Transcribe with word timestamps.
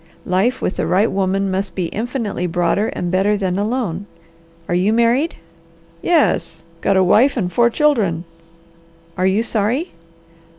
Life 0.25 0.63
with 0.63 0.77
the 0.77 0.87
right 0.87 1.11
woman 1.11 1.51
must 1.51 1.75
be 1.75 1.85
infinitely 1.89 2.47
broader 2.47 2.87
and 2.87 3.11
better 3.11 3.37
than 3.37 3.59
alone. 3.59 4.07
Are 4.67 4.73
you 4.73 4.91
married?" 4.91 5.35
"Yes. 6.01 6.63
Got 6.81 6.97
a 6.97 7.03
wife 7.03 7.37
and 7.37 7.53
four 7.53 7.69
children." 7.69 8.23
"Are 9.15 9.27
you 9.27 9.43
sorry?" 9.43 9.91